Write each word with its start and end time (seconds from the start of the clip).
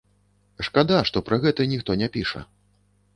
Шкада, 0.67 0.97
што 1.09 1.21
пра 1.27 1.37
гэта 1.43 1.67
ніхто 1.73 1.91
не 2.03 2.07
піша. 2.17 2.41